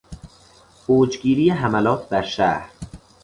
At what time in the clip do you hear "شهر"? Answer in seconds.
2.21-2.69